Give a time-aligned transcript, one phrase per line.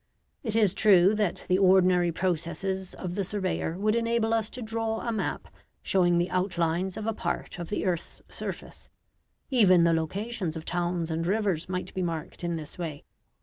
[0.41, 5.01] It is true that the ordinary processes of the surveyor would enable us to draw
[5.07, 5.47] a map
[5.83, 8.89] showing the outlines of a part of the earth's surface.
[9.51, 13.03] Even the locations of towns and rivers might be marked in this way.